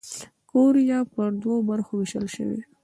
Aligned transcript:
کوریا 0.49 0.99
پر 1.13 1.29
دوو 1.41 1.55
برخو 1.69 1.91
ووېشل 1.95 2.25
شوه. 2.35 2.59